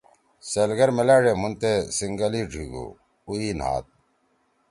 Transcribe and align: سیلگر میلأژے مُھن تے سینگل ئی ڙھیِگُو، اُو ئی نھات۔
سیلگر 0.49 0.89
میلأژے 0.97 1.33
مُھن 1.41 1.53
تے 1.61 1.71
سینگل 1.97 2.33
ئی 2.37 2.41
ڙھیِگُو، 2.51 2.85
اُو 3.25 3.31
ئی 3.41 3.49
نھات۔ 3.59 3.85